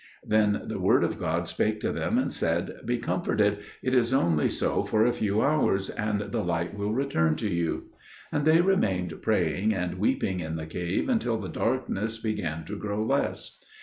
[0.25, 4.49] Then the Word of God spake to them and said, "Be comforted; it is only
[4.49, 7.83] so for a few hours, and the light will return to you."
[8.31, 13.03] And they remained praying and weeping in the cave until the darkness began to grow
[13.03, 13.59] less.